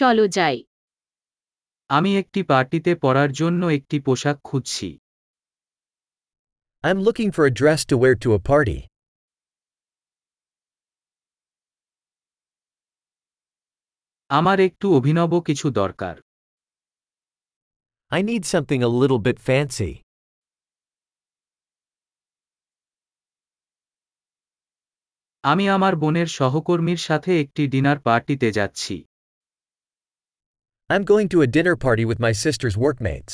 [0.00, 0.56] চলো যাই
[1.90, 4.88] আমি একটি পার্টিতে পরার জন্য একটি পোশাক খুঁজছি
[6.84, 8.78] I'm looking for a dress to wear to a party.
[14.30, 16.16] আমার একটু অভিনব কিছু দরকার
[18.12, 19.92] I need something a little bit fancy.
[25.44, 28.96] আমি আমার বোনের সহকর্মীর সাথে একটি ডিনার পার্টিতে যাচ্ছি
[30.90, 33.32] I'm going to a dinner party with my sister's workmates.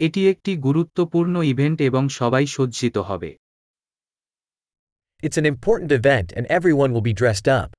[0.00, 3.30] এটি একটি গুরুত্বপূর্ণ ইভেন্ট এবং সবাই সজ্জিত হবে
[5.22, 7.70] It's an important event and everyone will be dressed up.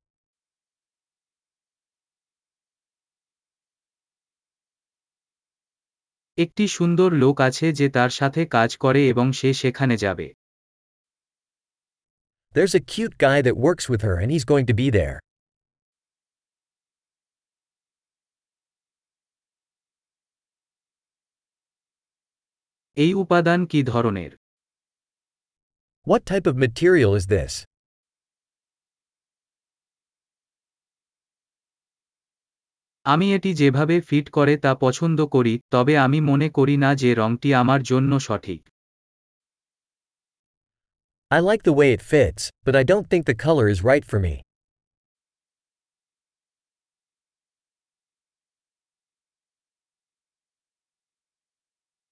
[6.37, 10.27] একটি সুন্দর লোক আছে যে তার সাথে কাজ করে এবং সে সেখানে যাবে
[12.55, 15.19] There's a cute guy that works with her and he's going to be there.
[22.97, 24.31] এই উপাদান কি ধরনের
[26.07, 27.53] What type of material is this?
[33.05, 37.49] আমি এটি যেভাবে ফিট করে তা পছন্দ করি তবে আমি মনে করি না যে রংটি
[37.53, 38.62] আমার জন্য সঠিক
[41.35, 44.19] I like the way it fits, but I don't think the color is right for
[44.19, 44.35] me.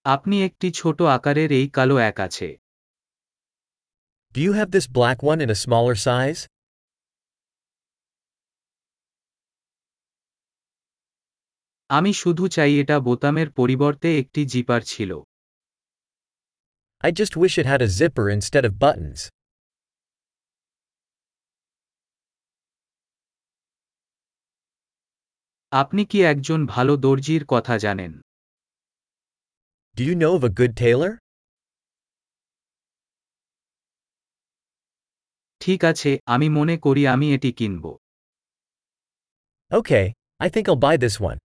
[0.05, 2.49] আপনি একটি ছোট আকারের এই কালো এক আছে
[4.35, 6.41] Do you have this black one in a smaller size?
[11.89, 15.11] আমি শুধু চাই এটা বোতামের পরিবর্তে একটি জিপার ছিল
[17.02, 19.20] I just wish it had a zipper instead of buttons.
[25.72, 28.12] আপনি কি একজন ভালো দর্জির কথা জানেন
[29.96, 31.12] Do you know of a good tailor?
[35.60, 37.84] ঠিক আছে আমি মনে করি আমি এটি কিনব
[39.70, 40.06] Okay,
[40.40, 41.38] I think I'll buy this one.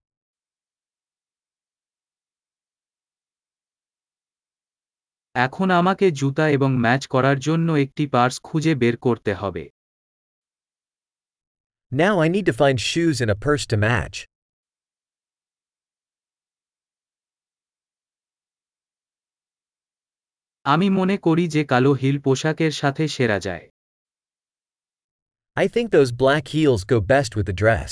[5.46, 9.64] এখন আমাকে জুতা এবং ম্যাচ করার জন্য একটি পার্স খুঁজে বের করতে হবে
[11.92, 14.18] Now I need to find shoes and a purse to match.
[20.66, 23.66] আমি মনে করি যে কালো হিল পোশাকের সাথে সেরা যায়
[25.58, 27.92] I think those black heels go best with the dress.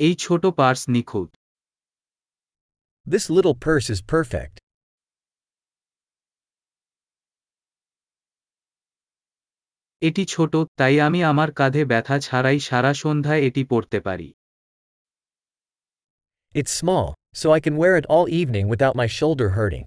[0.00, 1.30] এই ছোট পার্স নিখুঁত
[3.06, 4.56] This little purse is perfect.
[10.02, 14.28] এটি ছোট তাই আমি আমার কাঁধে ব্যথা ছাড়াই সারা সন্ধ্যায় এটি পরতে পারি
[16.54, 19.84] It's small, so I can wear it all evening without my shoulder hurting.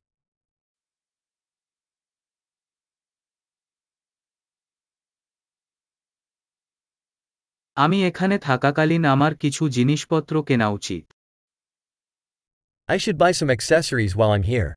[7.76, 11.04] আমি এখানে থাকাকালীন আমার কিছু জিনিসপত্র কেনা উচিত
[12.88, 14.70] I should buy some accessories while I'm here.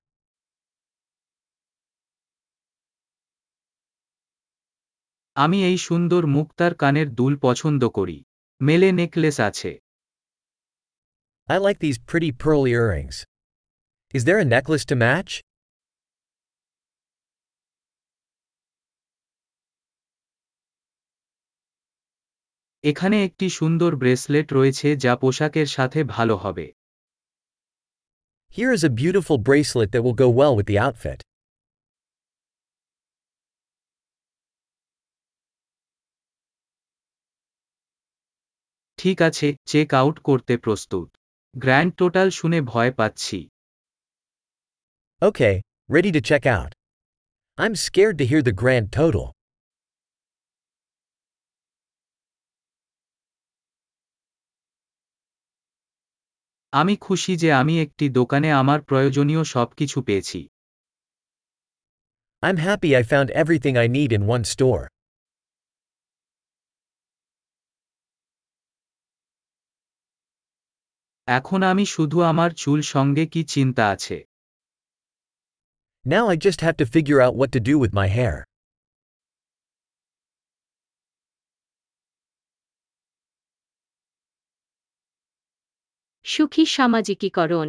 [5.35, 8.17] আমি এই সুন্দর মুক্তার কানের দুল পছন্দ করি
[8.61, 9.71] মেলে নেকলেস আছে
[11.49, 13.15] I like these pretty pearl earrings.
[14.13, 15.31] Is there a necklace to match?
[22.83, 26.65] এখানে একটি সুন্দর ব্রেসলেট রয়েছে যা পোশাকের সাথে ভালো হবে
[28.51, 31.19] Here is a beautiful bracelet that will go well with the outfit.
[38.99, 41.07] ঠিক আছে চেক আউট করতে প্রস্তুত
[41.53, 43.39] গ্র্যান্ড টোটাল শুনে ভয় পাচ্ছি
[45.21, 45.55] Okay,
[45.89, 46.71] ready to check out.
[47.57, 49.36] I'm scared to hear the grand total.
[56.73, 60.39] আমি খুশি যে আমি একটি দোকানে আমার প্রয়োজনীয় সবকিছু পেয়েছি
[62.43, 64.83] I'm happy I found everything I need in one store.
[71.27, 74.17] এখন আমি শুধু আমার চুল সঙ্গে কি চিন্তা আছে
[76.05, 78.35] Now I just have to figure out what to do with my hair.
[86.27, 87.67] সুখী সামাজিকীকরণ।